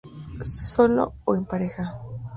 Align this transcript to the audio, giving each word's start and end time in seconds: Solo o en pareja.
Solo 0.71 1.13
o 1.25 1.35
en 1.35 1.45
pareja. 1.45 1.93